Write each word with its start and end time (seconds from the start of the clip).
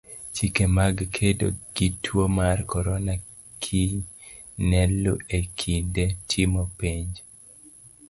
Chike 0.35 0.65
mag 0.77 0.95
kedo 1.15 1.47
gi 1.75 1.87
tuo 2.03 2.23
mar 2.37 2.57
korona 2.71 3.13
kiny 3.63 3.93
ne 4.69 4.81
luu 5.01 5.19
e 5.37 5.39
kinde 5.59 6.05
timo 6.31 6.63
penj. 6.79 7.11